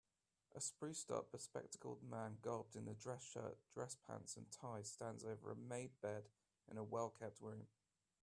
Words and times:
A 0.55 0.59
spruced 0.61 1.11
up 1.11 1.31
bespectacled 1.31 2.01
man 2.01 2.39
garbed 2.41 2.75
in 2.75 2.87
a 2.87 2.95
dress 2.95 3.21
shirt 3.21 3.59
dress 3.71 3.95
pants 4.07 4.35
and 4.35 4.49
tie 4.51 4.81
stands 4.81 5.23
over 5.23 5.51
a 5.51 5.55
made 5.55 5.91
bed 6.01 6.23
in 6.71 6.79
a 6.79 6.83
wellkept 6.83 7.39
room 7.39 7.67